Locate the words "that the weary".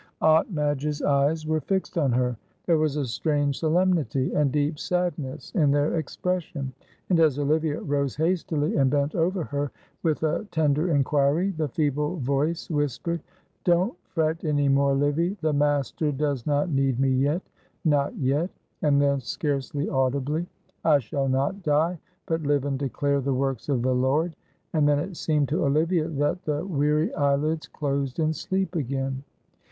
26.07-27.13